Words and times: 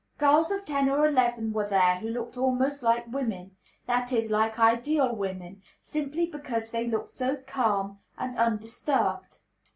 Girls 0.17 0.49
of 0.49 0.65
ten 0.65 0.89
or 0.89 1.05
eleven 1.05 1.53
were 1.53 1.69
there 1.69 1.97
who 1.99 2.09
looked 2.09 2.35
almost 2.35 2.81
like 2.81 3.05
women, 3.13 3.55
that 3.85 4.11
is, 4.11 4.31
like 4.31 4.57
ideal 4.57 5.15
women, 5.15 5.61
simply 5.83 6.25
because 6.25 6.71
they 6.71 6.87
looked 6.87 7.09
so 7.09 7.37
calm 7.45 7.99
and 8.17 8.35
undisturbed. 8.35 9.41